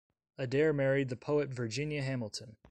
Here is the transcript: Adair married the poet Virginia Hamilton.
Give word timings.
Adair 0.39 0.73
married 0.73 1.09
the 1.09 1.15
poet 1.15 1.49
Virginia 1.49 2.01
Hamilton. 2.01 2.55